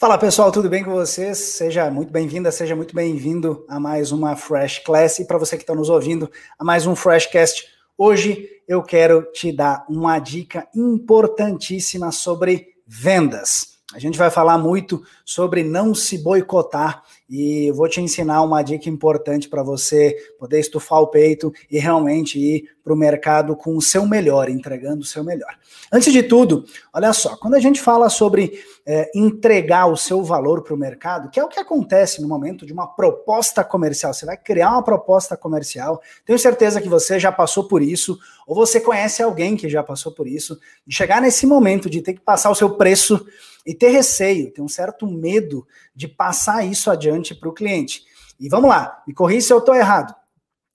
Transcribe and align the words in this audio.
Fala 0.00 0.16
pessoal, 0.16 0.52
tudo 0.52 0.68
bem 0.68 0.84
com 0.84 0.92
vocês? 0.92 1.38
Seja 1.38 1.90
muito 1.90 2.12
bem-vinda, 2.12 2.52
seja 2.52 2.76
muito 2.76 2.94
bem-vindo 2.94 3.66
a 3.68 3.80
mais 3.80 4.12
uma 4.12 4.36
Fresh 4.36 4.78
Class 4.78 5.18
e 5.18 5.24
para 5.24 5.38
você 5.38 5.56
que 5.56 5.64
está 5.64 5.74
nos 5.74 5.90
ouvindo, 5.90 6.30
a 6.56 6.62
mais 6.62 6.86
um 6.86 6.94
Freshcast. 6.94 7.66
Hoje 7.96 8.48
eu 8.68 8.80
quero 8.80 9.22
te 9.32 9.50
dar 9.50 9.84
uma 9.88 10.20
dica 10.20 10.68
importantíssima 10.72 12.12
sobre 12.12 12.76
vendas. 12.86 13.80
A 13.92 13.98
gente 13.98 14.16
vai 14.16 14.30
falar 14.30 14.56
muito 14.56 15.02
sobre 15.24 15.64
não 15.64 15.92
se 15.92 16.16
boicotar 16.16 17.02
e 17.28 17.70
vou 17.72 17.88
te 17.88 18.00
ensinar 18.00 18.42
uma 18.42 18.62
dica 18.62 18.88
importante 18.88 19.48
para 19.48 19.62
você 19.62 20.16
poder 20.38 20.60
estufar 20.60 21.00
o 21.00 21.08
peito 21.08 21.52
e 21.70 21.78
realmente 21.78 22.38
ir 22.38 22.70
para 22.82 22.94
o 22.94 22.96
mercado 22.96 23.54
com 23.54 23.76
o 23.76 23.82
seu 23.82 24.06
melhor, 24.06 24.48
entregando 24.48 25.02
o 25.02 25.04
seu 25.04 25.22
melhor. 25.22 25.54
Antes 25.92 26.10
de 26.10 26.22
tudo, 26.22 26.64
olha 26.92 27.12
só, 27.12 27.36
quando 27.36 27.54
a 27.54 27.60
gente 27.60 27.82
fala 27.82 28.08
sobre 28.08 28.58
é, 28.86 29.10
entregar 29.14 29.86
o 29.86 29.96
seu 29.96 30.22
valor 30.24 30.62
para 30.62 30.72
o 30.72 30.78
mercado, 30.78 31.28
que 31.28 31.38
é 31.38 31.44
o 31.44 31.48
que 31.48 31.60
acontece 31.60 32.22
no 32.22 32.28
momento 32.28 32.64
de 32.64 32.72
uma 32.72 32.86
proposta 32.86 33.62
comercial, 33.62 34.14
você 34.14 34.24
vai 34.24 34.38
criar 34.38 34.70
uma 34.70 34.82
proposta 34.82 35.36
comercial, 35.36 36.00
tenho 36.24 36.38
certeza 36.38 36.80
que 36.80 36.88
você 36.88 37.20
já 37.20 37.30
passou 37.30 37.68
por 37.68 37.82
isso, 37.82 38.18
ou 38.46 38.54
você 38.54 38.80
conhece 38.80 39.22
alguém 39.22 39.54
que 39.54 39.68
já 39.68 39.82
passou 39.82 40.12
por 40.12 40.26
isso, 40.26 40.58
de 40.86 40.96
chegar 40.96 41.20
nesse 41.20 41.46
momento 41.46 41.90
de 41.90 42.00
ter 42.00 42.14
que 42.14 42.20
passar 42.20 42.50
o 42.50 42.54
seu 42.54 42.70
preço 42.70 43.26
e 43.68 43.74
ter 43.74 43.90
receio, 43.90 44.50
ter 44.50 44.62
um 44.62 44.68
certo 44.68 45.06
medo 45.06 45.66
de 45.94 46.08
passar 46.08 46.64
isso 46.64 46.90
adiante 46.90 47.34
para 47.34 47.50
o 47.50 47.52
cliente. 47.52 48.02
E 48.40 48.48
vamos 48.48 48.70
lá, 48.70 49.02
me 49.06 49.12
corrija 49.12 49.48
se 49.48 49.52
eu 49.52 49.58
estou 49.58 49.74
errado. 49.74 50.14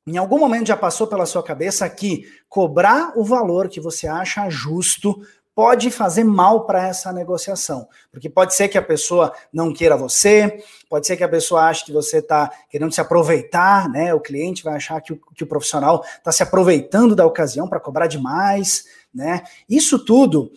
Em 0.06 0.16
algum 0.18 0.38
momento 0.38 0.68
já 0.68 0.78
passou 0.78 1.08
pela 1.08 1.26
sua 1.26 1.42
cabeça 1.42 1.90
que 1.90 2.28
cobrar 2.48 3.14
o 3.16 3.24
valor 3.24 3.68
que 3.68 3.82
você 3.82 4.06
acha 4.06 4.48
justo 4.48 5.20
pode 5.56 5.90
fazer 5.90 6.24
mal 6.24 6.68
para 6.68 6.88
essa 6.88 7.12
negociação. 7.12 7.88
Porque 8.12 8.30
pode 8.30 8.54
ser 8.54 8.68
que 8.68 8.78
a 8.78 8.82
pessoa 8.82 9.34
não 9.52 9.74
queira 9.74 9.98
você, 9.98 10.64
pode 10.88 11.08
ser 11.08 11.18
que 11.18 11.24
a 11.24 11.30
pessoa 11.30 11.64
ache 11.64 11.86
que 11.86 11.92
você 11.92 12.18
está 12.18 12.52
querendo 12.70 12.94
se 12.94 13.02
aproveitar, 13.02 13.90
né? 13.90 14.14
O 14.14 14.20
cliente 14.20 14.64
vai 14.64 14.76
achar 14.76 15.02
que 15.02 15.14
o, 15.14 15.20
que 15.34 15.44
o 15.44 15.48
profissional 15.48 16.04
está 16.18 16.32
se 16.32 16.44
aproveitando 16.44 17.16
da 17.16 17.26
ocasião 17.26 17.68
para 17.68 17.80
cobrar 17.80 18.06
demais, 18.06 18.86
né? 19.12 19.44
Isso 19.68 19.98
tudo 19.98 20.52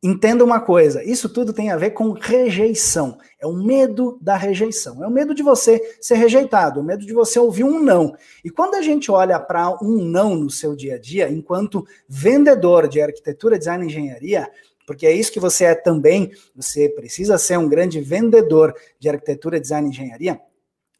Entenda 0.00 0.44
uma 0.44 0.60
coisa, 0.60 1.02
isso 1.02 1.28
tudo 1.28 1.52
tem 1.52 1.72
a 1.72 1.76
ver 1.76 1.90
com 1.90 2.12
rejeição. 2.12 3.18
É 3.40 3.46
o 3.48 3.52
medo 3.52 4.16
da 4.22 4.36
rejeição. 4.36 5.02
É 5.02 5.08
o 5.08 5.10
medo 5.10 5.34
de 5.34 5.42
você 5.42 5.80
ser 6.00 6.14
rejeitado, 6.14 6.78
é 6.78 6.82
o 6.82 6.86
medo 6.86 7.04
de 7.04 7.12
você 7.12 7.36
ouvir 7.40 7.64
um 7.64 7.82
não. 7.82 8.14
E 8.44 8.50
quando 8.50 8.76
a 8.76 8.82
gente 8.82 9.10
olha 9.10 9.40
para 9.40 9.76
um 9.82 10.04
não 10.04 10.36
no 10.36 10.50
seu 10.50 10.76
dia 10.76 10.94
a 10.94 10.98
dia, 10.98 11.28
enquanto 11.28 11.84
vendedor 12.08 12.86
de 12.86 13.00
arquitetura, 13.00 13.58
design 13.58 13.82
e 13.84 13.88
engenharia, 13.88 14.48
porque 14.86 15.04
é 15.04 15.12
isso 15.12 15.32
que 15.32 15.40
você 15.40 15.64
é 15.64 15.74
também, 15.74 16.30
você 16.54 16.88
precisa 16.88 17.36
ser 17.36 17.58
um 17.58 17.68
grande 17.68 18.00
vendedor 18.00 18.72
de 19.00 19.08
arquitetura, 19.08 19.60
design 19.60 19.88
e 19.88 19.90
engenharia. 19.90 20.40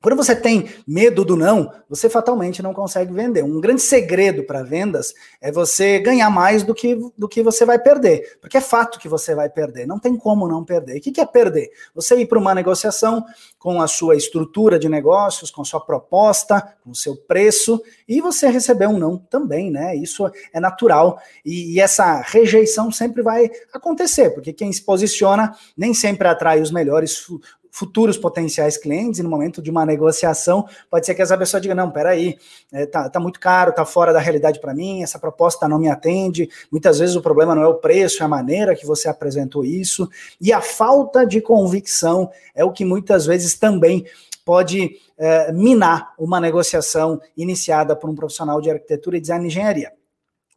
Quando 0.01 0.17
você 0.17 0.37
tem 0.37 0.69
medo 0.87 1.25
do 1.25 1.37
não, 1.37 1.73
você 1.89 2.09
fatalmente 2.09 2.63
não 2.63 2.73
consegue 2.73 3.13
vender. 3.13 3.43
Um 3.43 3.61
grande 3.61 3.83
segredo 3.83 4.45
para 4.45 4.63
vendas 4.63 5.13
é 5.41 5.51
você 5.51 5.99
ganhar 5.99 6.31
mais 6.31 6.63
do 6.63 6.73
que, 6.73 6.97
do 7.17 7.29
que 7.29 7.43
você 7.43 7.65
vai 7.65 7.81
perder. 7.81 8.39
Porque 8.41 8.59
é 8.59 8.61
fato 8.61 9.01
que 9.01 9.09
você 9.09 9.35
vai 9.35 9.49
perder, 9.49 9.87
não 9.87 9.99
tem 9.99 10.17
como 10.17 10.47
não 10.47 10.65
perder. 10.65 10.99
o 10.99 11.01
que 11.01 11.21
é 11.21 11.27
perder? 11.27 11.71
Você 11.97 12.15
ir 12.17 12.27
para 12.27 12.39
uma 12.39 12.55
negociação 12.55 13.25
com 13.59 13.83
a 13.83 13.89
sua 13.89 14.15
estrutura 14.15 14.79
de 14.79 14.89
negócios, 14.89 15.51
com 15.51 15.65
sua 15.65 15.81
proposta, 15.81 16.77
com 16.85 16.91
o 16.91 16.95
seu 16.95 17.17
preço, 17.17 17.83
e 18.09 18.21
você 18.21 18.49
receber 18.49 18.87
um 18.87 18.99
não 18.99 19.19
também, 19.19 19.69
né? 19.69 19.97
Isso 19.97 20.31
é 20.53 20.61
natural. 20.61 21.21
E, 21.45 21.75
e 21.75 21.81
essa 21.81 22.21
rejeição 22.21 22.93
sempre 22.93 23.21
vai 23.21 23.51
acontecer, 23.73 24.31
porque 24.31 24.53
quem 24.53 24.73
se 24.73 24.83
posiciona 24.83 25.57
nem 25.77 25.93
sempre 25.93 26.29
atrai 26.29 26.61
os 26.61 26.71
melhores 26.71 27.27
futuros 27.79 28.19
potenciais 28.19 28.77
clientes, 28.77 29.21
e 29.21 29.23
no 29.23 29.31
momento 29.31 29.63
de 29.63 29.71
uma 29.71 29.87
negociação, 29.87 30.67
pode 30.91 31.07
ser 31.07 31.15
que 31.15 31.23
essa 31.23 31.39
pessoa 31.39 31.61
diga: 31.61 31.77
não, 31.77 31.93
peraí, 31.93 32.37
é, 32.73 32.87
tá, 32.87 33.09
tá 33.09 33.21
muito 33.21 33.39
caro, 33.39 33.73
tá 33.73 33.85
fora 33.85 34.13
da 34.13 34.19
realidade 34.19 34.61
para 34.61 34.75
mim, 34.75 35.05
essa 35.05 35.17
proposta 35.17 35.69
não 35.69 35.79
me 35.79 35.89
atende. 35.89 36.49
Muitas 36.73 36.99
vezes 36.99 37.15
o 37.15 37.23
problema 37.23 37.55
não 37.55 37.63
é 37.63 37.69
o 37.69 37.77
preço, 37.77 38.21
é 38.21 38.27
a 38.27 38.29
maneira 38.29 38.75
que 38.75 38.85
você 38.85 39.09
apresentou 39.09 39.65
isso. 39.65 40.11
E 40.41 40.53
a 40.53 40.61
falta 40.61 41.25
de 41.25 41.41
convicção 41.41 42.29
é 42.53 42.65
o 42.65 42.73
que 42.73 42.85
muitas 42.85 43.27
vezes 43.27 43.57
também 43.57 44.05
pode 44.45 44.97
é, 45.17 45.53
minar 45.53 46.15
uma 46.19 46.41
negociação 46.41 47.21
iniciada 47.37 47.95
por 47.95 48.11
um 48.11 48.15
profissional 48.15 48.61
de 48.61 48.71
arquitetura 48.71 49.19
e 49.19 49.21
design 49.21 49.45
e 49.45 49.47
engenharia. 49.47 49.93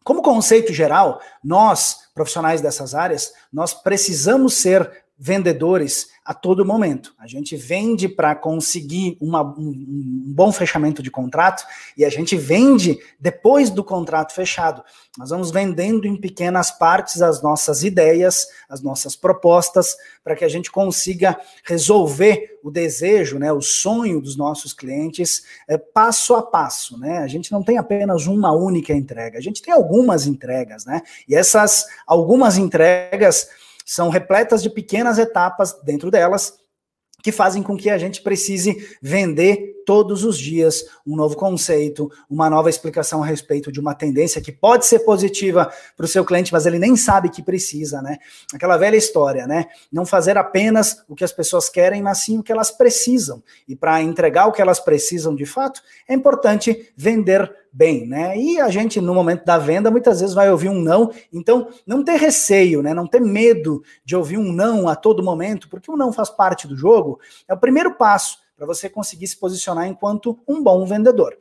Como 0.04 0.24
conceito 0.24 0.74
geral, 0.74 1.22
nós, 1.44 2.10
profissionais 2.16 2.62
dessas 2.62 2.96
áreas, 2.96 3.32
nós 3.54 3.76
precisamos 3.76 4.56
ser 4.56 4.90
vendedores 5.24 6.10
a 6.26 6.34
todo 6.34 6.66
momento. 6.66 7.14
A 7.20 7.28
gente 7.28 7.56
vende 7.56 8.10
para 8.10 8.34
conseguir 8.34 9.18
uma, 9.22 9.44
um, 9.44 9.70
um, 9.70 10.34
bom 10.34 10.52
fechamento 10.52 11.04
de 11.04 11.12
contrato 11.12 11.64
e 11.96 12.04
a 12.04 12.10
gente 12.10 12.36
vende 12.36 12.98
depois 13.20 13.70
do 13.70 13.84
contrato 13.84 14.34
fechado. 14.34 14.84
Nós 15.16 15.30
vamos 15.30 15.52
vendendo 15.52 16.08
em 16.08 16.16
pequenas 16.16 16.72
partes 16.72 17.22
as 17.22 17.40
nossas 17.40 17.84
ideias, 17.84 18.48
as 18.68 18.82
nossas 18.82 19.16
propostas, 19.16 19.96
para 20.24 20.36
que 20.36 20.44
a 20.44 20.50
gente 20.50 20.72
consiga 20.72 21.40
resolver 21.66 22.60
o 22.64 22.72
desejo, 22.72 23.38
né, 23.38 23.54
o 23.54 23.62
sonho 23.62 24.20
dos 24.20 24.36
nossos 24.36 24.74
clientes 24.74 25.44
é, 25.68 25.78
passo 25.78 26.34
a 26.34 26.42
passo. 26.42 27.00
Né? 27.00 27.20
A 27.20 27.28
gente 27.28 27.52
não 27.52 27.62
tem 27.62 27.78
apenas 27.78 28.26
uma 28.26 28.52
única 28.52 28.92
entrega, 28.92 29.38
a 29.38 29.42
gente 29.42 29.62
tem 29.62 29.72
algumas 29.72 30.26
entregas, 30.26 30.84
né? 30.84 31.02
E 31.28 31.36
essas 31.36 31.86
algumas 32.08 32.58
entregas 32.58 33.48
são 33.94 34.08
repletas 34.08 34.64
de 34.64 34.70
pequenas 34.70 35.18
etapas 35.18 35.74
dentro 35.84 36.10
delas 36.10 36.54
que 37.22 37.30
fazem 37.30 37.62
com 37.62 37.76
que 37.76 37.90
a 37.90 37.98
gente 37.98 38.22
precise 38.22 38.98
vender 39.02 39.81
todos 39.86 40.24
os 40.24 40.38
dias 40.38 40.86
um 41.06 41.16
novo 41.16 41.36
conceito, 41.36 42.12
uma 42.30 42.50
nova 42.50 42.70
explicação 42.70 43.24
a 43.24 43.26
respeito 43.26 43.72
de 43.72 43.80
uma 43.80 43.94
tendência 43.94 44.42
que 44.42 44.52
pode 44.52 44.86
ser 44.86 45.00
positiva 45.00 45.72
para 45.96 46.06
o 46.06 46.10
seu 46.10 46.24
cliente, 46.26 46.52
mas 46.52 46.66
ele 46.66 46.80
nem 46.80 46.96
sabe 46.96 47.30
que 47.30 47.42
precisa, 47.42 48.02
né? 48.02 48.18
Aquela 48.54 48.78
velha 48.78 48.96
história, 48.96 49.48
né? 49.48 49.66
Não 49.92 50.06
fazer 50.06 50.38
apenas 50.38 51.04
o 51.08 51.16
que 51.16 51.24
as 51.24 51.32
pessoas 51.32 51.70
querem, 51.70 52.02
mas 52.02 52.20
sim 52.20 52.40
o 52.40 52.44
que 52.44 52.52
elas 52.52 52.72
precisam. 52.72 53.44
E 53.68 53.76
para 53.76 54.02
entregar 54.02 54.48
o 54.48 54.52
que 54.52 54.62
elas 54.62 54.80
precisam 54.80 55.36
de 55.36 55.46
fato, 55.46 55.82
é 56.08 56.14
importante 56.14 56.92
vender 56.96 57.52
bem, 57.72 58.06
né? 58.06 58.38
E 58.38 58.60
a 58.60 58.70
gente, 58.70 59.00
no 59.00 59.14
momento 59.14 59.46
da 59.46 59.58
venda, 59.58 59.90
muitas 59.90 60.20
vezes 60.20 60.36
vai 60.36 60.52
ouvir 60.52 60.70
um 60.70 60.82
não, 60.82 61.12
então 61.32 61.70
não 61.88 62.04
ter 62.04 62.18
receio, 62.18 62.82
né? 62.82 62.94
Não 62.94 63.08
ter 63.08 63.22
medo 63.22 63.82
de 64.04 64.16
ouvir 64.16 64.38
um 64.38 64.52
não 64.52 64.90
a 64.90 64.96
todo 64.96 65.24
momento, 65.24 65.70
porque 65.70 65.90
o 65.90 65.96
não 65.96 66.12
faz 66.12 66.30
parte 66.30 66.68
do 66.68 66.76
jogo, 66.76 67.20
é 67.48 67.54
o 67.54 67.58
primeiro 67.58 67.96
passo 67.96 68.41
para 68.62 68.68
você 68.68 68.88
conseguir 68.88 69.26
se 69.26 69.36
posicionar 69.38 69.88
enquanto 69.88 70.40
um 70.48 70.62
bom 70.62 70.86
vendedor. 70.86 71.36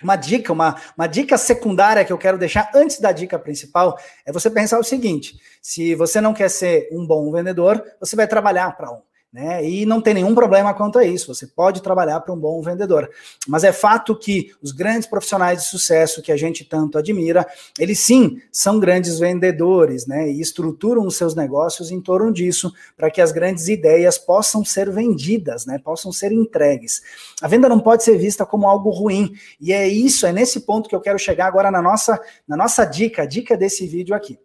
Uma 0.00 0.14
dica, 0.14 0.52
uma, 0.52 0.80
uma 0.96 1.08
dica 1.08 1.36
secundária 1.36 2.04
que 2.04 2.12
eu 2.12 2.18
quero 2.18 2.38
deixar 2.38 2.70
antes 2.72 3.00
da 3.00 3.10
dica 3.10 3.36
principal 3.36 3.98
é 4.24 4.30
você 4.30 4.48
pensar 4.48 4.78
o 4.78 4.84
seguinte: 4.84 5.36
se 5.60 5.96
você 5.96 6.20
não 6.20 6.32
quer 6.32 6.48
ser 6.48 6.88
um 6.92 7.04
bom 7.04 7.28
vendedor, 7.32 7.84
você 7.98 8.14
vai 8.14 8.28
trabalhar 8.28 8.76
para 8.76 8.88
um 8.92 9.02
né? 9.34 9.68
E 9.68 9.84
não 9.84 10.00
tem 10.00 10.14
nenhum 10.14 10.32
problema 10.32 10.72
quanto 10.72 10.96
a 10.96 11.04
isso. 11.04 11.34
Você 11.34 11.44
pode 11.44 11.82
trabalhar 11.82 12.20
para 12.20 12.32
um 12.32 12.38
bom 12.38 12.62
vendedor. 12.62 13.10
Mas 13.48 13.64
é 13.64 13.72
fato 13.72 14.14
que 14.14 14.52
os 14.62 14.70
grandes 14.70 15.08
profissionais 15.08 15.60
de 15.60 15.68
sucesso 15.68 16.22
que 16.22 16.30
a 16.30 16.36
gente 16.36 16.64
tanto 16.64 16.96
admira, 16.96 17.44
eles 17.76 17.98
sim 17.98 18.40
são 18.52 18.78
grandes 18.78 19.18
vendedores, 19.18 20.06
né? 20.06 20.30
E 20.30 20.40
estruturam 20.40 21.04
os 21.04 21.16
seus 21.16 21.34
negócios 21.34 21.90
em 21.90 22.00
torno 22.00 22.32
disso, 22.32 22.72
para 22.96 23.10
que 23.10 23.20
as 23.20 23.32
grandes 23.32 23.66
ideias 23.66 24.16
possam 24.16 24.64
ser 24.64 24.88
vendidas, 24.88 25.66
né? 25.66 25.80
Possam 25.82 26.12
ser 26.12 26.30
entregues. 26.30 27.02
A 27.42 27.48
venda 27.48 27.68
não 27.68 27.80
pode 27.80 28.04
ser 28.04 28.16
vista 28.16 28.46
como 28.46 28.68
algo 28.68 28.90
ruim. 28.90 29.34
E 29.60 29.72
é 29.72 29.88
isso, 29.88 30.26
é 30.26 30.32
nesse 30.32 30.60
ponto 30.60 30.88
que 30.88 30.94
eu 30.94 31.00
quero 31.00 31.18
chegar 31.18 31.46
agora 31.46 31.72
na 31.72 31.82
nossa, 31.82 32.20
na 32.46 32.56
nossa 32.56 32.84
dica, 32.84 33.22
a 33.22 33.26
dica 33.26 33.56
desse 33.56 33.84
vídeo 33.84 34.14
aqui. 34.14 34.38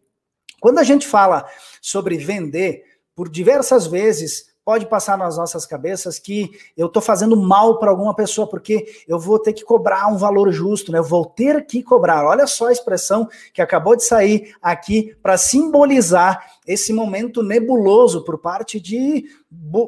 Quando 0.60 0.80
a 0.80 0.84
gente 0.84 1.08
fala 1.08 1.46
sobre 1.80 2.18
vender, 2.18 2.84
por 3.20 3.30
diversas 3.30 3.86
vezes 3.86 4.49
pode 4.70 4.86
passar 4.86 5.18
nas 5.18 5.36
nossas 5.36 5.66
cabeças 5.66 6.20
que 6.20 6.52
eu 6.78 6.86
estou 6.86 7.02
fazendo 7.02 7.36
mal 7.36 7.80
para 7.80 7.90
alguma 7.90 8.14
pessoa, 8.14 8.48
porque 8.48 8.86
eu 9.08 9.18
vou 9.18 9.40
ter 9.40 9.52
que 9.52 9.64
cobrar 9.64 10.06
um 10.14 10.16
valor 10.16 10.52
justo, 10.52 10.92
né? 10.92 11.00
Eu 11.00 11.04
vou 11.04 11.26
ter 11.26 11.66
que 11.66 11.82
cobrar. 11.82 12.24
Olha 12.24 12.46
só 12.46 12.68
a 12.68 12.72
expressão 12.72 13.28
que 13.52 13.64
acabou 13.64 13.96
de 13.96 14.04
sair 14.04 14.54
aqui 14.62 15.16
para 15.24 15.40
simbolizar 15.40 16.52
esse 16.68 16.94
momento 16.94 17.42
nebuloso 17.42 18.24
por 18.24 18.38
parte 18.38 18.80
de, 18.80 19.26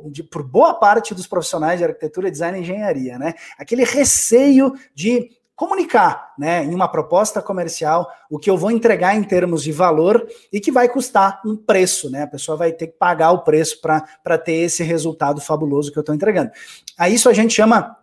de, 0.10 0.24
por 0.24 0.42
boa 0.42 0.74
parte 0.74 1.14
dos 1.14 1.28
profissionais 1.28 1.78
de 1.78 1.86
arquitetura, 1.86 2.32
design 2.32 2.58
e 2.58 2.62
engenharia, 2.62 3.20
né? 3.20 3.36
Aquele 3.60 3.84
receio 3.84 4.74
de 4.96 5.30
comunicar, 5.62 6.34
né, 6.40 6.66
em 6.66 6.74
uma 6.74 6.88
proposta 6.88 7.40
comercial, 7.40 8.12
o 8.32 8.40
que 8.40 8.50
eu 8.50 8.58
vou 8.58 8.72
entregar 8.72 9.16
em 9.16 9.24
termos 9.24 9.62
de 9.62 9.72
valor 9.72 10.28
e 10.52 10.60
que 10.60 10.72
vai 10.72 10.90
custar 10.90 11.40
um 11.46 11.56
preço, 11.56 12.10
né? 12.10 12.24
A 12.24 12.28
pessoa 12.28 12.58
vai 12.58 12.72
ter 12.72 12.88
que 12.88 12.98
pagar 12.98 13.30
o 13.30 13.44
preço 13.44 13.80
para 13.80 14.40
ter 14.40 14.54
esse 14.54 14.82
resultado 14.82 15.40
fabuloso 15.40 15.92
que 15.92 16.00
eu 16.00 16.02
estou 16.02 16.16
entregando. 16.16 16.50
A 16.98 17.10
isso 17.10 17.30
a 17.30 17.34
gente 17.34 17.54
chama 17.54 17.96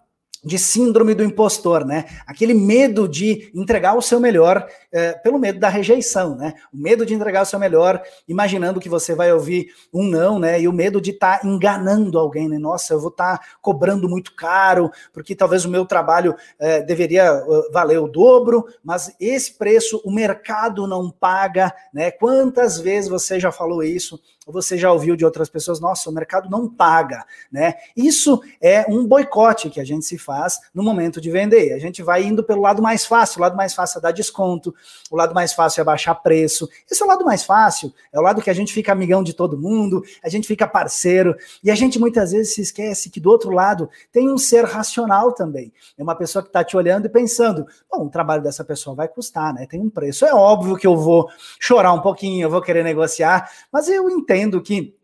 de 0.45 0.59
síndrome 0.59 1.15
do 1.15 1.25
impostor, 1.25 1.85
né? 1.85 2.05
Aquele 2.27 2.55
medo 2.55 3.09
de 3.09 3.51
entregar 3.55 3.97
o 3.97 4.03
seu 4.03 4.21
melhor 4.21 4.67
é, 4.93 5.13
pelo 5.13 5.39
medo 5.39 5.59
da 5.59 5.69
rejeição, 5.69 6.37
né? 6.37 6.55
O 6.73 6.77
medo 6.77 7.05
de 7.05 7.15
entregar 7.15 7.43
o 7.43 7.47
seu 7.47 7.59
melhor, 7.59 8.03
imaginando 8.27 8.81
que 8.81 8.89
você 8.89 9.15
vai 9.15 9.33
ouvir 9.33 9.69
um 9.93 10.05
não, 10.05 10.39
né? 10.39 10.61
E 10.61 10.69
o 10.69 10.73
medo 10.73 11.01
de 11.01 11.11
estar 11.11 11.41
tá 11.41 11.47
enganando 11.47 12.19
alguém, 12.19 12.49
né? 12.49 12.59
Nossa, 12.59 12.95
eu 12.95 13.01
vou 13.01 13.11
estar 13.11 13.39
tá 13.39 13.45
cobrando 13.61 14.09
muito 14.09 14.35
caro, 14.35 14.91
porque 15.13 15.35
talvez 15.35 15.65
o 15.65 15.71
meu 15.71 15.85
trabalho 15.85 16.35
é, 16.59 16.83
deveria 16.83 17.45
valer 17.73 17.99
o 17.99 18.09
dobro, 18.09 18.67
mas 18.83 19.15
esse 19.21 19.57
preço 19.57 20.01
o 20.05 20.11
mercado 20.11 20.87
não 20.87 21.11
paga, 21.11 21.73
né? 21.93 22.11
Quantas 22.11 22.79
vezes 22.79 23.11
você 23.11 23.41
já 23.41 23.51
falou 23.51 23.83
isso? 23.83 24.21
Ou 24.49 24.55
você 24.55 24.79
já 24.79 24.91
ouviu 24.91 25.15
de 25.15 25.27
outras 25.27 25.51
pessoas? 25.51 25.79
Nossa, 25.79 26.09
o 26.09 26.13
mercado 26.13 26.49
não 26.49 26.67
paga, 26.67 27.23
né? 27.53 27.75
Isso 27.95 28.41
é 28.63 28.87
um 28.89 29.07
boicote 29.07 29.69
que 29.69 29.79
a 29.79 29.85
gente 29.85 30.07
se 30.07 30.17
faz 30.17 30.59
no 30.73 30.83
momento 30.83 31.21
de 31.21 31.31
vender. 31.31 31.75
A 31.75 31.79
gente 31.79 32.03
vai 32.03 32.25
indo 32.25 32.43
pelo 32.43 32.63
lado 32.63 32.81
mais 32.81 33.05
fácil, 33.05 33.41
o 33.41 33.43
lado 33.43 33.55
mais 33.55 33.75
fácil 33.75 33.99
é 33.99 34.01
dar 34.01 34.11
desconto, 34.11 34.75
o 35.11 35.17
lado 35.17 35.35
mais 35.35 35.53
fácil 35.53 35.83
é 35.83 35.85
baixar 35.85 36.15
preço. 36.15 36.67
Esse 36.91 37.03
é 37.03 37.05
o 37.05 37.09
lado 37.09 37.27
mais 37.27 37.45
fácil, 37.45 37.93
é 38.11 38.19
o 38.19 38.23
lado 38.23 38.41
que 38.41 38.49
a 38.49 38.55
gente 38.55 38.73
fica 38.73 38.91
amigão 38.91 39.23
de 39.23 39.35
todo 39.35 39.59
mundo, 39.59 40.03
a 40.25 40.31
gente 40.31 40.49
fica 40.49 40.67
parceiro, 40.67 41.37
e 41.63 41.71
a 41.71 41.75
gente 41.75 41.99
muitas 41.99 42.33
vezes 42.33 42.55
se 42.55 42.63
esquece 42.63 43.11
que 43.11 43.21
do 43.21 43.29
outro 43.29 43.51
lado 43.51 43.91
tem 44.11 44.31
um 44.31 44.39
ser 44.39 44.65
racional 44.65 45.33
também. 45.33 45.71
É 45.99 46.03
uma 46.03 46.15
pessoa 46.15 46.43
que 46.43 46.49
está 46.49 46.65
te 46.65 46.75
olhando 46.75 47.05
e 47.05 47.11
pensando: 47.11 47.67
bom, 47.93 48.07
o 48.07 48.11
trabalho 48.11 48.43
dessa 48.43 48.65
pessoa 48.65 48.97
vai 48.97 49.09
custar, 49.09 49.53
né? 49.53 49.67
Tem 49.67 49.79
um 49.79 49.91
preço. 49.91 50.25
É 50.25 50.33
óbvio 50.33 50.75
que 50.79 50.87
eu 50.87 50.97
vou 50.97 51.29
chorar 51.61 51.93
um 51.93 52.01
pouquinho, 52.01 52.47
eu 52.47 52.51
vou 52.51 52.63
querer 52.63 52.83
negociar, 52.83 53.51
mas 53.71 53.89
eu 53.91 54.09
entendo 54.09 54.38
que 54.63 54.95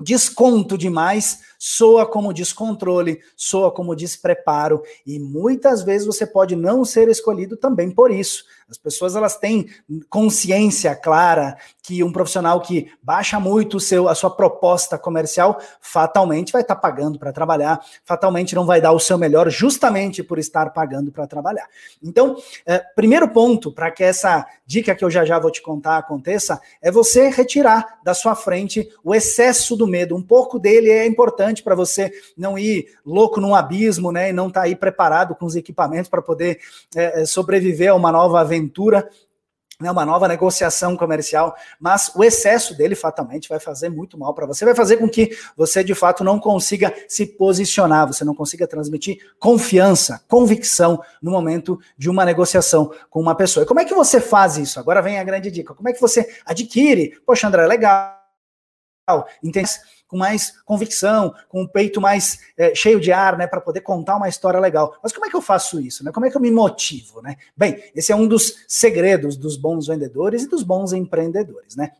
desconto 0.00 0.76
demais 0.76 1.40
soa 1.62 2.06
como 2.06 2.32
descontrole, 2.32 3.20
soa 3.36 3.70
como 3.70 3.94
despreparo 3.94 4.82
e 5.06 5.18
muitas 5.18 5.82
vezes 5.82 6.06
você 6.06 6.26
pode 6.26 6.56
não 6.56 6.86
ser 6.86 7.06
escolhido 7.10 7.54
também 7.54 7.90
por 7.90 8.10
isso. 8.10 8.44
As 8.70 8.78
pessoas 8.78 9.16
elas 9.16 9.36
têm 9.36 9.68
consciência 10.08 10.94
clara 10.94 11.58
que 11.82 12.02
um 12.04 12.12
profissional 12.12 12.60
que 12.60 12.90
baixa 13.02 13.38
muito 13.40 13.76
o 13.76 13.80
seu, 13.80 14.08
a 14.08 14.14
sua 14.14 14.30
proposta 14.30 14.96
comercial 14.96 15.60
fatalmente 15.80 16.52
vai 16.52 16.62
estar 16.62 16.76
tá 16.76 16.80
pagando 16.80 17.18
para 17.18 17.32
trabalhar, 17.32 17.84
fatalmente 18.04 18.54
não 18.54 18.64
vai 18.64 18.80
dar 18.80 18.92
o 18.92 19.00
seu 19.00 19.18
melhor 19.18 19.50
justamente 19.50 20.22
por 20.22 20.38
estar 20.38 20.70
pagando 20.70 21.10
para 21.12 21.26
trabalhar. 21.26 21.66
Então, 22.02 22.36
é, 22.64 22.78
primeiro 22.78 23.28
ponto 23.28 23.72
para 23.72 23.90
que 23.90 24.04
essa 24.04 24.46
dica 24.64 24.94
que 24.94 25.04
eu 25.04 25.10
já 25.10 25.24
já 25.24 25.38
vou 25.38 25.50
te 25.50 25.60
contar 25.60 25.98
aconteça 25.98 26.60
é 26.80 26.90
você 26.90 27.28
retirar 27.28 27.98
da 28.04 28.14
sua 28.14 28.36
frente 28.36 28.88
o 29.02 29.14
excesso 29.14 29.76
do 29.76 29.86
medo. 29.86 30.16
Um 30.16 30.22
pouco 30.22 30.60
dele 30.60 30.90
é 30.90 31.04
importante 31.06 31.49
para 31.62 31.74
você 31.74 32.12
não 32.36 32.58
ir 32.58 32.86
louco 33.04 33.40
num 33.40 33.54
abismo, 33.54 34.12
né, 34.12 34.30
e 34.30 34.32
não 34.32 34.48
estar 34.48 34.60
tá 34.60 34.66
aí 34.66 34.76
preparado 34.76 35.34
com 35.34 35.44
os 35.44 35.56
equipamentos 35.56 36.08
para 36.08 36.22
poder 36.22 36.60
é, 36.94 37.24
sobreviver 37.24 37.90
a 37.90 37.94
uma 37.94 38.12
nova 38.12 38.40
aventura 38.40 38.60
aventura, 38.60 39.08
né, 39.80 39.90
uma 39.90 40.04
nova 40.04 40.28
negociação 40.28 40.94
comercial, 40.94 41.56
mas 41.80 42.12
o 42.14 42.22
excesso 42.22 42.76
dele 42.76 42.94
fatalmente 42.94 43.48
vai 43.48 43.58
fazer 43.58 43.88
muito 43.88 44.18
mal 44.18 44.34
para 44.34 44.46
você, 44.46 44.62
vai 44.64 44.74
fazer 44.74 44.98
com 44.98 45.08
que 45.08 45.30
você 45.56 45.82
de 45.82 45.94
fato 45.94 46.22
não 46.22 46.38
consiga 46.38 46.94
se 47.08 47.24
posicionar, 47.24 48.06
você 48.06 48.22
não 48.22 48.34
consiga 48.34 48.66
transmitir 48.66 49.18
confiança, 49.38 50.22
convicção 50.28 51.02
no 51.22 51.30
momento 51.30 51.80
de 51.96 52.10
uma 52.10 52.26
negociação 52.26 52.92
com 53.08 53.20
uma 53.20 53.34
pessoa. 53.34 53.64
E 53.64 53.66
como 53.66 53.80
é 53.80 53.84
que 53.86 53.94
você 53.94 54.20
faz 54.20 54.58
isso? 54.58 54.78
Agora 54.78 55.00
vem 55.00 55.18
a 55.18 55.24
grande 55.24 55.50
dica. 55.50 55.74
Como 55.74 55.88
é 55.88 55.94
que 55.94 56.00
você 56.00 56.28
adquire? 56.44 57.18
Poxa, 57.24 57.48
André, 57.48 57.66
legal. 57.66 58.18
Entende? 59.42 59.70
Com 60.10 60.16
mais 60.16 60.60
convicção, 60.64 61.32
com 61.48 61.62
o 61.62 61.68
peito 61.68 62.00
mais 62.00 62.40
é, 62.58 62.74
cheio 62.74 63.00
de 63.00 63.12
ar, 63.12 63.38
né, 63.38 63.46
para 63.46 63.60
poder 63.60 63.80
contar 63.80 64.16
uma 64.16 64.28
história 64.28 64.58
legal. 64.58 64.98
Mas 65.00 65.12
como 65.12 65.24
é 65.24 65.30
que 65.30 65.36
eu 65.36 65.40
faço 65.40 65.80
isso, 65.80 66.04
né? 66.04 66.10
Como 66.10 66.26
é 66.26 66.30
que 66.30 66.36
eu 66.36 66.40
me 66.40 66.50
motivo, 66.50 67.22
né? 67.22 67.36
Bem, 67.56 67.82
esse 67.94 68.10
é 68.10 68.16
um 68.16 68.26
dos 68.26 68.64
segredos 68.66 69.36
dos 69.36 69.56
bons 69.56 69.86
vendedores 69.86 70.42
e 70.42 70.48
dos 70.48 70.64
bons 70.64 70.92
empreendedores, 70.92 71.76
né? 71.76 71.92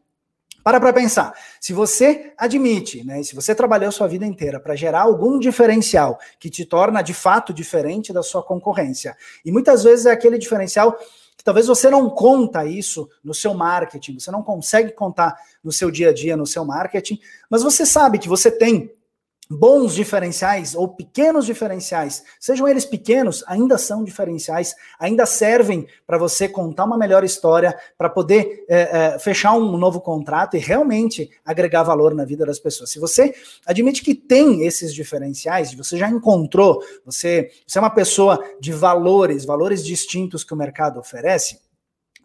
Para 0.63 0.79
para 0.79 0.93
pensar. 0.93 1.33
Se 1.59 1.73
você 1.73 2.33
admite, 2.37 3.03
né, 3.05 3.23
se 3.23 3.35
você 3.35 3.55
trabalhou 3.55 3.91
sua 3.91 4.07
vida 4.07 4.27
inteira 4.27 4.61
para 4.61 4.77
gerar 4.77 5.03
algum 5.03 5.39
diferencial 5.39 6.19
que 6.39 6.51
te 6.51 6.65
torna 6.65 7.01
de 7.01 7.15
fato 7.15 7.53
diferente 7.53 8.13
da 8.13 8.23
sua 8.23 8.43
concorrência, 8.43 9.17
e 9.45 9.51
muitas 9.51 9.85
vezes 9.85 10.05
é 10.05 10.11
aquele 10.11 10.37
diferencial 10.37 10.99
que 11.41 11.45
talvez 11.45 11.67
você 11.67 11.89
não 11.89 12.11
conta 12.11 12.67
isso 12.67 13.09
no 13.25 13.33
seu 13.33 13.55
marketing, 13.55 14.19
você 14.19 14.31
não 14.31 14.43
consegue 14.43 14.93
contar 14.93 15.35
no 15.65 15.73
seu 15.73 15.91
dia 15.91 16.11
a 16.11 16.13
dia, 16.13 16.37
no 16.37 16.47
seu 16.47 16.67
marketing, 16.67 17.19
mas 17.49 17.63
você 17.63 17.87
sabe 17.87 18.19
que 18.19 18.29
você 18.29 18.51
tem 18.51 18.93
bons 19.51 19.97
diferenciais 19.97 20.77
ou 20.77 20.87
pequenos 20.87 21.45
diferenciais, 21.45 22.23
sejam 22.39 22.69
eles 22.69 22.85
pequenos, 22.85 23.43
ainda 23.49 23.77
são 23.77 24.05
diferenciais, 24.05 24.77
ainda 24.97 25.27
servem 25.27 25.89
para 26.07 26.17
você 26.17 26.49
contar 26.49 26.85
uma 26.85 26.97
melhor 26.97 27.25
história, 27.25 27.77
para 27.99 28.09
poder 28.09 28.65
é, 28.69 29.15
é, 29.15 29.19
fechar 29.19 29.55
um 29.55 29.77
novo 29.77 30.01
contrato 30.01 30.57
e 30.57 30.61
realmente 30.61 31.29
agregar 31.45 31.83
valor 31.83 32.15
na 32.15 32.25
vida 32.25 32.47
das 32.47 32.61
pessoas. 32.61 32.91
Se 32.91 33.01
você 33.01 33.35
admite 33.67 34.05
que 34.05 34.15
tem 34.15 34.65
esses 34.65 34.95
diferenciais, 34.95 35.75
você 35.75 35.97
já 35.97 36.09
encontrou, 36.09 36.81
você, 37.05 37.51
você 37.67 37.79
é 37.79 37.83
uma 37.83 37.91
pessoa 37.91 38.39
de 38.61 38.73
valores, 38.73 39.45
valores 39.45 39.85
distintos 39.85 40.45
que 40.45 40.55
o 40.55 40.57
mercado 40.57 41.01
oferece, 41.01 41.59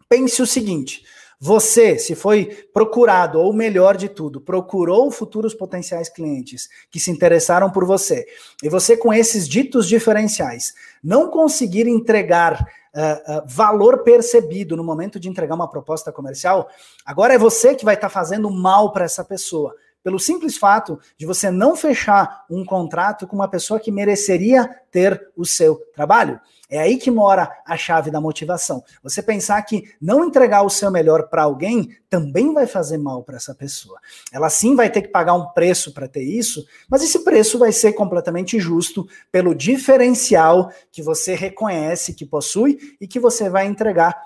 pense 0.08 0.40
o 0.40 0.46
seguinte. 0.46 1.02
Você, 1.38 1.98
se 1.98 2.14
foi 2.14 2.46
procurado, 2.72 3.38
ou 3.38 3.52
melhor 3.52 3.96
de 3.96 4.08
tudo, 4.08 4.40
procurou 4.40 5.10
futuros 5.10 5.54
potenciais 5.54 6.08
clientes 6.08 6.68
que 6.90 6.98
se 6.98 7.10
interessaram 7.10 7.70
por 7.70 7.84
você, 7.84 8.26
e 8.62 8.68
você, 8.70 8.96
com 8.96 9.12
esses 9.12 9.46
ditos 9.46 9.86
diferenciais, 9.86 10.72
não 11.04 11.30
conseguir 11.30 11.86
entregar 11.86 12.54
uh, 12.94 13.38
uh, 13.38 13.44
valor 13.46 14.02
percebido 14.02 14.76
no 14.76 14.82
momento 14.82 15.20
de 15.20 15.28
entregar 15.28 15.54
uma 15.54 15.68
proposta 15.68 16.10
comercial, 16.10 16.68
agora 17.04 17.34
é 17.34 17.38
você 17.38 17.74
que 17.74 17.84
vai 17.84 17.96
estar 17.96 18.08
tá 18.08 18.14
fazendo 18.14 18.50
mal 18.50 18.90
para 18.90 19.04
essa 19.04 19.22
pessoa 19.22 19.74
pelo 20.06 20.20
simples 20.20 20.56
fato 20.56 21.00
de 21.18 21.26
você 21.26 21.50
não 21.50 21.74
fechar 21.74 22.44
um 22.48 22.64
contrato 22.64 23.26
com 23.26 23.34
uma 23.34 23.48
pessoa 23.48 23.80
que 23.80 23.90
mereceria 23.90 24.64
ter 24.88 25.32
o 25.36 25.44
seu 25.44 25.74
trabalho. 25.96 26.40
É 26.70 26.78
aí 26.78 26.96
que 26.96 27.10
mora 27.10 27.50
a 27.66 27.76
chave 27.76 28.08
da 28.08 28.20
motivação. 28.20 28.84
Você 29.02 29.20
pensar 29.20 29.60
que 29.62 29.82
não 30.00 30.24
entregar 30.24 30.62
o 30.62 30.70
seu 30.70 30.92
melhor 30.92 31.28
para 31.28 31.42
alguém 31.42 31.88
também 32.08 32.54
vai 32.54 32.68
fazer 32.68 32.98
mal 32.98 33.24
para 33.24 33.34
essa 33.34 33.52
pessoa. 33.52 33.98
Ela 34.32 34.48
sim 34.48 34.76
vai 34.76 34.88
ter 34.88 35.02
que 35.02 35.08
pagar 35.08 35.34
um 35.34 35.46
preço 35.46 35.92
para 35.92 36.06
ter 36.06 36.22
isso, 36.22 36.64
mas 36.88 37.02
esse 37.02 37.24
preço 37.24 37.58
vai 37.58 37.72
ser 37.72 37.92
completamente 37.92 38.60
justo 38.60 39.08
pelo 39.32 39.56
diferencial 39.56 40.70
que 40.92 41.02
você 41.02 41.34
reconhece 41.34 42.14
que 42.14 42.24
possui 42.24 42.96
e 43.00 43.08
que 43.08 43.18
você 43.18 43.50
vai 43.50 43.66
entregar 43.66 44.16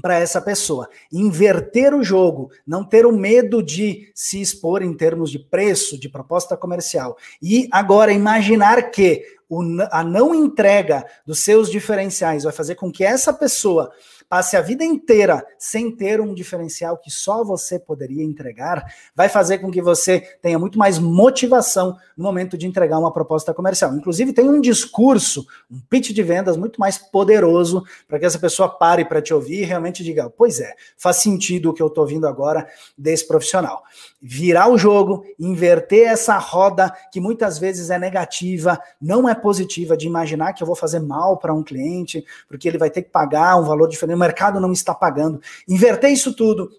para 0.00 0.18
essa 0.18 0.40
pessoa. 0.40 0.88
Inverter 1.12 1.94
o 1.94 2.02
jogo, 2.02 2.50
não 2.66 2.84
ter 2.84 3.06
o 3.06 3.12
medo 3.12 3.62
de 3.62 4.10
se 4.14 4.40
expor 4.40 4.82
em 4.82 4.94
termos 4.94 5.30
de 5.30 5.38
preço, 5.38 5.98
de 5.98 6.08
proposta 6.08 6.56
comercial. 6.56 7.16
E 7.40 7.68
agora 7.70 8.12
imaginar 8.12 8.90
que 8.90 9.22
o, 9.48 9.62
a 9.90 10.02
não 10.02 10.34
entrega 10.34 11.04
dos 11.26 11.40
seus 11.40 11.70
diferenciais 11.70 12.44
vai 12.44 12.52
fazer 12.52 12.74
com 12.74 12.90
que 12.90 13.04
essa 13.04 13.32
pessoa 13.32 13.90
passe 14.28 14.56
a 14.56 14.60
vida 14.60 14.84
inteira 14.84 15.44
sem 15.58 15.90
ter 15.90 16.20
um 16.20 16.34
diferencial 16.34 16.96
que 16.96 17.10
só 17.10 17.44
você 17.44 17.78
poderia 17.78 18.22
entregar, 18.22 18.84
vai 19.14 19.28
fazer 19.28 19.58
com 19.58 19.70
que 19.70 19.82
você 19.82 20.20
tenha 20.40 20.58
muito 20.58 20.78
mais 20.78 20.98
motivação 20.98 21.96
no 22.16 22.24
momento 22.24 22.56
de 22.56 22.66
entregar 22.66 22.98
uma 22.98 23.12
proposta 23.12 23.52
comercial. 23.52 23.94
Inclusive, 23.94 24.32
tem 24.32 24.48
um 24.48 24.60
discurso, 24.60 25.46
um 25.70 25.78
pitch 25.90 26.10
de 26.10 26.22
vendas 26.22 26.56
muito 26.56 26.80
mais 26.80 26.96
poderoso 26.96 27.84
para 28.08 28.18
que 28.18 28.24
essa 28.24 28.38
pessoa 28.38 28.68
pare 28.68 29.04
para 29.04 29.20
te 29.20 29.34
ouvir 29.34 29.62
e 29.62 29.64
realmente 29.64 30.02
diga: 30.02 30.30
pois 30.30 30.60
é, 30.60 30.72
faz 30.96 31.16
sentido 31.16 31.70
o 31.70 31.74
que 31.74 31.82
eu 31.82 31.88
estou 31.88 32.02
ouvindo 32.02 32.26
agora 32.26 32.66
desse 32.96 33.26
profissional. 33.26 33.82
Virar 34.20 34.68
o 34.68 34.78
jogo, 34.78 35.24
inverter 35.38 36.08
essa 36.08 36.38
roda 36.38 36.94
que 37.12 37.20
muitas 37.20 37.58
vezes 37.58 37.90
é 37.90 37.98
negativa, 37.98 38.80
não 39.00 39.28
é 39.28 39.34
positiva, 39.34 39.96
de 39.96 40.06
imaginar 40.06 40.52
que 40.52 40.62
eu 40.62 40.66
vou 40.66 40.76
fazer 40.76 41.00
mal 41.00 41.36
para 41.36 41.52
um 41.52 41.62
cliente, 41.62 42.24
porque 42.48 42.66
ele 42.66 42.78
vai 42.78 42.90
ter 42.90 43.02
que 43.02 43.10
pagar 43.10 43.56
um 43.56 43.64
valor 43.64 43.86
diferente 43.86 44.14
mercado 44.24 44.58
não 44.60 44.72
está 44.72 44.94
pagando. 44.94 45.40
Inverter 45.68 46.10
isso 46.10 46.34
tudo, 46.34 46.70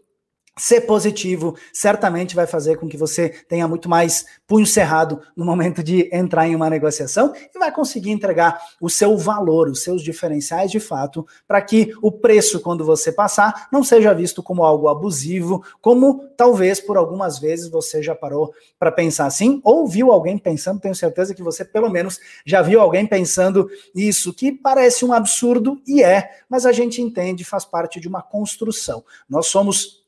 ser 0.58 0.82
positivo, 0.82 1.56
certamente 1.74 2.36
vai 2.36 2.48
fazer 2.48 2.78
com 2.78 2.88
que 2.88 2.96
você 2.96 3.30
tenha 3.50 3.68
muito 3.68 3.90
mais 3.90 4.26
punho 4.48 4.66
cerrado 4.66 5.22
no 5.36 5.44
momento 5.44 5.84
de 5.84 6.10
entrar 6.14 6.48
em 6.48 6.56
uma 6.56 6.70
negociação 6.70 7.34
e 7.54 7.60
vai 7.60 7.72
conseguir 7.74 8.12
entregar 8.12 8.58
o 8.80 8.90
seu 8.90 9.18
valor, 9.18 9.68
os 9.68 9.84
seus 9.84 10.02
diferenciais 10.02 10.72
de 10.72 10.80
fato, 10.80 11.28
para 11.46 11.62
que 11.62 11.92
o 12.02 12.12
preço, 12.12 12.62
quando 12.62 12.86
você 12.86 13.12
passar, 13.12 13.68
não 13.72 13.84
seja 13.84 14.14
visto 14.14 14.42
como 14.42 14.64
algo 14.64 14.88
abusivo, 14.88 15.62
como 15.82 16.30
talvez 16.38 16.80
por 16.80 16.96
algumas 16.96 17.38
vezes 17.38 17.70
você 17.70 18.02
já 18.02 18.16
parou 18.16 18.54
para 18.80 18.92
pensar 18.92 19.26
assim, 19.26 19.60
ou 19.64 19.86
viu 19.86 20.12
alguém 20.12 20.38
pensando, 20.38 20.80
tenho 20.80 20.96
certeza 20.96 21.34
que 21.34 21.44
você 21.44 21.66
pelo 21.66 21.90
menos 21.90 22.20
já 22.46 22.62
viu 22.62 22.80
alguém 22.80 23.06
pensando 23.06 23.70
isso, 23.94 24.34
que 24.34 24.54
parece 24.54 25.04
um 25.04 25.12
absurdo 25.12 25.82
e 25.86 26.02
é, 26.02 26.30
mas 26.48 26.66
a 26.66 26.72
gente 26.72 27.02
entende, 27.02 27.44
faz 27.44 27.66
parte 27.66 28.00
de 28.00 28.08
uma 28.08 28.22
construção. 28.22 29.04
Nós 29.28 29.48
somos 29.48 30.05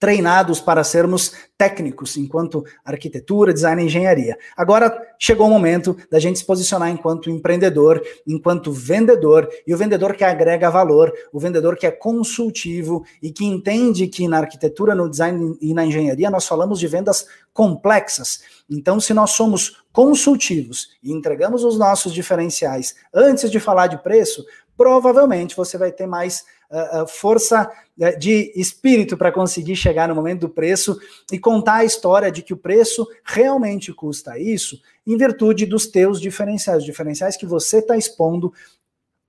treinados 0.00 0.60
para 0.60 0.82
sermos 0.82 1.34
técnicos 1.58 2.16
enquanto 2.16 2.64
arquitetura, 2.82 3.52
design 3.52 3.82
e 3.82 3.84
engenharia. 3.84 4.38
Agora 4.56 4.98
chegou 5.18 5.46
o 5.46 5.50
momento 5.50 5.94
da 6.10 6.18
gente 6.18 6.38
se 6.38 6.44
posicionar 6.46 6.88
enquanto 6.88 7.28
empreendedor, 7.28 8.02
enquanto 8.26 8.72
vendedor, 8.72 9.46
e 9.66 9.74
o 9.74 9.76
vendedor 9.76 10.16
que 10.16 10.24
agrega 10.24 10.70
valor, 10.70 11.12
o 11.30 11.38
vendedor 11.38 11.76
que 11.76 11.86
é 11.86 11.90
consultivo 11.90 13.04
e 13.22 13.30
que 13.30 13.44
entende 13.44 14.08
que 14.08 14.26
na 14.26 14.38
arquitetura, 14.38 14.94
no 14.94 15.08
design 15.08 15.58
e 15.60 15.74
na 15.74 15.84
engenharia 15.84 16.30
nós 16.30 16.46
falamos 16.46 16.80
de 16.80 16.86
vendas 16.86 17.26
complexas. 17.52 18.40
Então, 18.70 18.98
se 18.98 19.12
nós 19.12 19.32
somos 19.32 19.82
consultivos 19.92 20.88
e 21.02 21.12
entregamos 21.12 21.62
os 21.62 21.76
nossos 21.76 22.14
diferenciais 22.14 22.94
antes 23.12 23.50
de 23.50 23.60
falar 23.60 23.88
de 23.88 24.02
preço, 24.02 24.46
provavelmente 24.80 25.54
você 25.54 25.76
vai 25.76 25.92
ter 25.92 26.06
mais 26.06 26.42
uh, 26.70 27.06
força 27.06 27.70
uh, 27.98 28.18
de 28.18 28.50
espírito 28.56 29.14
para 29.14 29.30
conseguir 29.30 29.76
chegar 29.76 30.08
no 30.08 30.14
momento 30.14 30.40
do 30.40 30.48
preço 30.48 30.98
e 31.30 31.38
contar 31.38 31.74
a 31.74 31.84
história 31.84 32.32
de 32.32 32.40
que 32.40 32.54
o 32.54 32.56
preço 32.56 33.06
realmente 33.22 33.92
custa 33.92 34.38
isso 34.38 34.80
em 35.06 35.18
virtude 35.18 35.66
dos 35.66 35.86
teus 35.86 36.18
diferenciais, 36.18 36.82
diferenciais 36.82 37.36
que 37.36 37.44
você 37.44 37.80
está 37.80 37.94
expondo 37.94 38.54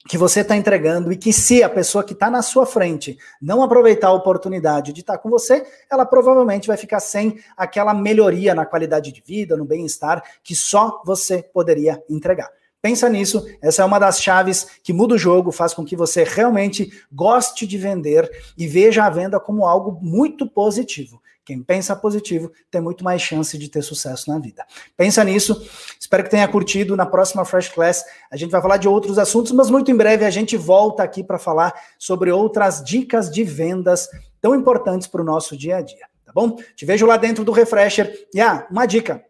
que 0.07 0.17
você 0.17 0.39
está 0.39 0.55
entregando 0.55 1.11
e 1.11 1.17
que 1.17 1.33
se 1.33 1.61
a 1.61 1.69
pessoa 1.69 2.01
que 2.01 2.13
está 2.13 2.31
na 2.31 2.41
sua 2.41 2.65
frente 2.65 3.17
não 3.41 3.61
aproveitar 3.61 4.07
a 4.07 4.13
oportunidade 4.13 4.93
de 4.93 5.01
estar 5.01 5.17
tá 5.17 5.19
com 5.19 5.29
você, 5.29 5.67
ela 5.91 6.05
provavelmente 6.05 6.65
vai 6.65 6.77
ficar 6.77 7.01
sem 7.01 7.37
aquela 7.57 7.93
melhoria 7.93 8.55
na 8.55 8.65
qualidade 8.65 9.11
de 9.11 9.21
vida, 9.21 9.57
no 9.57 9.65
bem-estar 9.65 10.23
que 10.41 10.55
só 10.55 11.01
você 11.05 11.43
poderia 11.43 12.01
entregar. 12.09 12.49
Pensa 12.81 13.07
nisso, 13.07 13.45
essa 13.61 13.83
é 13.83 13.85
uma 13.85 13.99
das 13.99 14.19
chaves 14.21 14.67
que 14.83 14.91
muda 14.91 15.13
o 15.13 15.17
jogo, 15.17 15.51
faz 15.51 15.73
com 15.73 15.85
que 15.85 15.95
você 15.95 16.23
realmente 16.23 16.91
goste 17.11 17.67
de 17.67 17.77
vender 17.77 18.29
e 18.57 18.67
veja 18.67 19.05
a 19.05 19.09
venda 19.09 19.39
como 19.39 19.65
algo 19.65 19.99
muito 20.01 20.49
positivo. 20.49 21.21
Quem 21.43 21.61
pensa 21.61 21.95
positivo 21.95 22.51
tem 22.69 22.81
muito 22.81 23.03
mais 23.03 23.21
chance 23.21 23.57
de 23.57 23.67
ter 23.67 23.81
sucesso 23.81 24.29
na 24.29 24.39
vida. 24.39 24.65
Pensa 24.95 25.23
nisso. 25.23 25.67
Espero 25.99 26.23
que 26.23 26.29
tenha 26.29 26.47
curtido. 26.47 26.95
Na 26.95 27.05
próxima 27.05 27.43
Fresh 27.43 27.69
Class 27.69 28.03
a 28.31 28.37
gente 28.37 28.51
vai 28.51 28.61
falar 28.61 28.77
de 28.77 28.87
outros 28.87 29.19
assuntos, 29.19 29.51
mas 29.51 29.69
muito 29.69 29.91
em 29.91 29.95
breve 29.95 30.23
a 30.23 30.29
gente 30.29 30.55
volta 30.55 31.03
aqui 31.03 31.23
para 31.23 31.37
falar 31.37 31.73
sobre 31.99 32.31
outras 32.31 32.83
dicas 32.83 33.29
de 33.29 33.43
vendas 33.43 34.07
tão 34.39 34.55
importantes 34.55 35.07
para 35.07 35.21
o 35.21 35.25
nosso 35.25 35.57
dia 35.57 35.77
a 35.77 35.81
dia, 35.81 36.07
tá 36.25 36.31
bom? 36.33 36.57
Te 36.75 36.85
vejo 36.85 37.05
lá 37.05 37.17
dentro 37.17 37.43
do 37.43 37.51
Refresher. 37.51 38.27
E 38.33 38.39
ah, 38.39 38.67
uma 38.71 38.85
dica. 38.85 39.23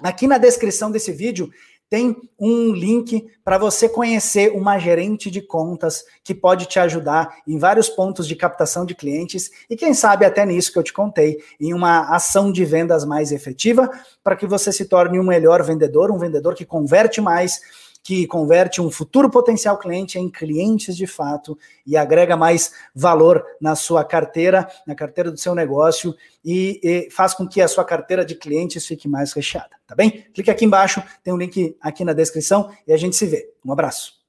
Aqui 0.00 0.26
na 0.26 0.38
descrição 0.38 0.90
desse 0.90 1.12
vídeo 1.12 1.50
tem 1.88 2.16
um 2.38 2.72
link 2.72 3.26
para 3.44 3.58
você 3.58 3.88
conhecer 3.88 4.52
uma 4.52 4.78
gerente 4.78 5.30
de 5.30 5.40
contas 5.40 6.04
que 6.22 6.34
pode 6.34 6.66
te 6.66 6.78
ajudar 6.78 7.36
em 7.46 7.58
vários 7.58 7.88
pontos 7.88 8.26
de 8.26 8.34
captação 8.34 8.84
de 8.84 8.94
clientes 8.94 9.50
e 9.68 9.76
quem 9.76 9.94
sabe 9.94 10.24
até 10.24 10.44
nisso 10.44 10.72
que 10.72 10.78
eu 10.78 10.82
te 10.82 10.92
contei, 10.92 11.38
em 11.60 11.72
uma 11.72 12.14
ação 12.14 12.50
de 12.50 12.64
vendas 12.64 13.04
mais 13.04 13.32
efetiva, 13.32 13.90
para 14.22 14.36
que 14.36 14.46
você 14.46 14.72
se 14.72 14.86
torne 14.86 15.18
um 15.18 15.24
melhor 15.24 15.62
vendedor, 15.62 16.10
um 16.10 16.18
vendedor 16.18 16.54
que 16.54 16.64
converte 16.64 17.20
mais 17.20 17.60
que 18.04 18.26
converte 18.26 18.82
um 18.82 18.90
futuro 18.90 19.30
potencial 19.30 19.78
cliente 19.78 20.18
em 20.18 20.28
clientes 20.28 20.94
de 20.94 21.06
fato 21.06 21.58
e 21.86 21.96
agrega 21.96 22.36
mais 22.36 22.72
valor 22.94 23.42
na 23.58 23.74
sua 23.74 24.04
carteira, 24.04 24.68
na 24.86 24.94
carteira 24.94 25.30
do 25.30 25.38
seu 25.38 25.54
negócio 25.54 26.14
e, 26.44 26.78
e, 26.84 27.10
faz 27.10 27.32
com 27.32 27.48
que 27.48 27.62
a 27.62 27.66
sua 27.66 27.84
carteira 27.84 28.22
de 28.22 28.34
clientes 28.34 28.86
fique 28.86 29.08
mais 29.08 29.32
recheada, 29.32 29.70
tá 29.86 29.94
bem? 29.94 30.26
Clique 30.34 30.50
aqui 30.50 30.66
embaixo, 30.66 31.02
tem 31.22 31.32
um 31.32 31.38
link 31.38 31.76
aqui 31.80 32.04
na 32.04 32.12
descrição 32.12 32.70
e 32.86 32.92
a 32.92 32.96
gente 32.98 33.16
se 33.16 33.24
vê. 33.24 33.50
Um 33.64 33.72
abraço. 33.72 34.23